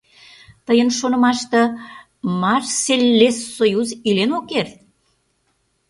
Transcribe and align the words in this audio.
—Тыйын 0.65 0.89
шонымаште 0.99 1.61
Марсельлессоюз 2.41 3.89
илен 4.07 4.31
ок 4.37 4.45
керт? 4.51 4.73